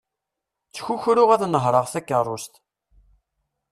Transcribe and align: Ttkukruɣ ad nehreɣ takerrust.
Ttkukruɣ 0.67 1.29
ad 1.31 1.41
nehreɣ 1.47 1.85
takerrust. 1.93 2.53